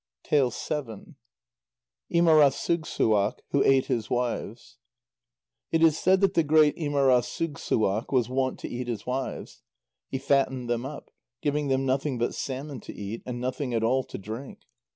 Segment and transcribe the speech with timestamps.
[2.11, 4.77] ÍMARASUGSSUAQ, WHO ATE HIS WIVES
[5.71, 9.61] It is said that the great Ímarasugssuaq was wont to eat his wives.
[10.09, 11.11] He fattened them up,
[11.43, 14.61] giving them nothing but salmon to eat, and nothing at all to drink.